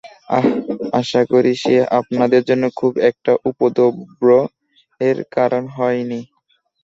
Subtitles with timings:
[0.29, 0.45] অহ,
[0.93, 6.21] আশা করি সে আপনাদের জন্য খুব একটা উপদ্রবের কারণ হয়নি।